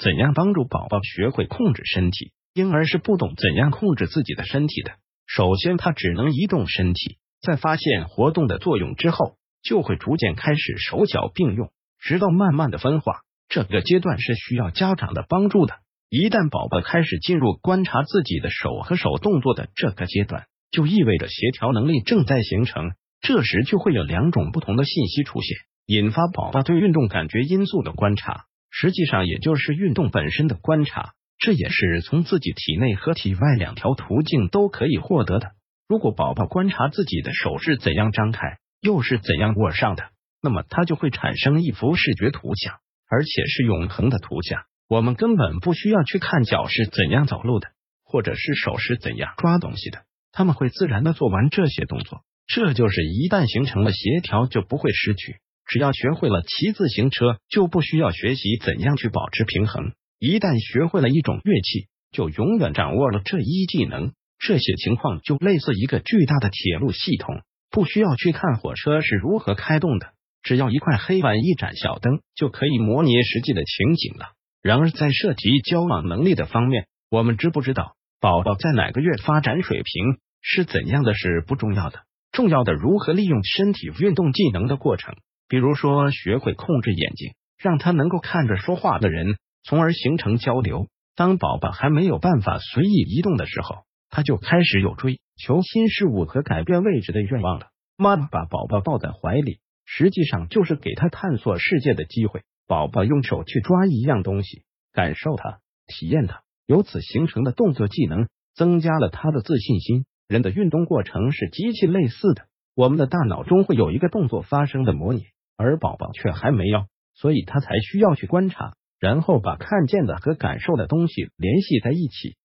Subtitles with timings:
[0.00, 2.32] 怎样帮助宝宝学会控制身体。
[2.54, 4.92] 婴儿是不懂怎样控制自己的身体的。
[5.26, 13.20] 首先，他只能移动身体，在发现活动的作用之后，就会逐渐开始手脚并用，直到慢慢的分化。
[13.48, 15.74] 这个阶段是需要家长的帮助的。
[16.08, 22.90] 一旦宝宝开始进入观察自己的手和手动作的这个阶段，就意味着协调能力正在形成。
[23.20, 25.56] 这时就会有两种不同的信息出现，
[25.86, 31.12] 引发宝宝对运动感觉因素的观察，实际上也就是运动本身的观察。
[31.38, 35.52] 这也是从自己体内和体外两条途径都可以获得的。
[35.88, 40.10] 如果宝宝观察自己的手是怎样张开，又是怎样握上的，
[40.42, 42.74] 那么他就会产生一幅视觉图像，
[43.08, 44.64] 而且是永恒的图像。
[44.86, 47.68] 我们根本不需要去看脚是怎样走路的，
[48.04, 52.22] 或者是手是怎样抓东西的，他们会自然的做完这些动作。
[52.46, 55.36] 这就是一旦形成了协调，就不会失去。
[55.70, 59.92] 只要学会了骑自行车，就不需要学习怎样去保持平衡。
[60.18, 64.12] 一旦学会了一种乐器，就永远掌握了这一技能。
[64.40, 70.08] 这些情况就类似一个巨大的铁路系统，不需要去看火车是如何开动的，
[70.42, 74.32] 只要一块黑板、一盏小灯，就可以模拟实际的情景了。
[74.62, 81.14] 然而，在涉及交往能力的方面，我们知不知道宝宝在哪个月发展水平是怎样的？
[81.14, 82.00] 是不重要的，
[82.32, 85.14] 重要的如何利用身体运动技能的过程。
[85.50, 89.36] 比如说，学会控制眼睛，让他能够看着说话的人。
[89.62, 90.88] 从而形成交流。
[91.16, 97.66] 当宝宝还没有办法随意移动的时候，他就开始有追求新事物和改变位置的愿望了。
[97.98, 102.42] 妈妈把宝宝抱在怀里，实际上就是给他探索世界的机会。
[102.66, 104.62] 宝宝用手去抓一样东西，
[104.92, 110.06] 感受它，体验它，由此形成的动作技能，增加了他的自信心。
[110.28, 112.46] 人的运动过程是极其类似的。
[112.76, 115.24] 我们的大脑中会有一个动作发生的模拟，
[115.62, 118.72] 而宝宝却还没有，所以他才需要去观察。
[118.98, 122.36] 然后把看见的和感受的东西联系在一起，